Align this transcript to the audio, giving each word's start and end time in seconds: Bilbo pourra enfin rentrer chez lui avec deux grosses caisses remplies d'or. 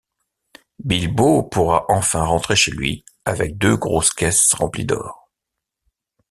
Bilbo 0.79 1.43
pourra 1.43 1.85
enfin 1.89 2.23
rentrer 2.23 2.55
chez 2.55 2.71
lui 2.71 3.05
avec 3.23 3.59
deux 3.59 3.77
grosses 3.77 4.09
caisses 4.09 4.51
remplies 4.55 4.85
d'or. 4.87 5.29